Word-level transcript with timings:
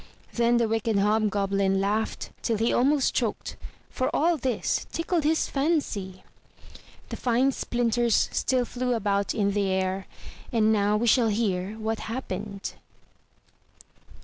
Then 0.33 0.57
the 0.57 0.67
wicked 0.67 0.97
Hobgoblin 0.97 1.79
laughed 1.79 2.31
till 2.41 2.57
he 2.57 2.73
almost 2.73 3.13
choked, 3.13 3.55
for 3.91 4.09
all 4.15 4.35
this 4.35 4.87
tickled 4.91 5.23
his 5.23 5.47
fancy. 5.47 6.23
The 7.09 7.15
fine 7.17 7.51
splinters 7.51 8.27
still 8.31 8.65
flew 8.65 8.95
about 8.95 9.35
in 9.35 9.51
the 9.51 9.67
air; 9.67 10.07
and 10.51 10.73
now 10.73 10.97
we 10.97 11.05
shall 11.05 11.27
hear 11.29 11.73
what 11.73 11.99
happened. 12.09 12.73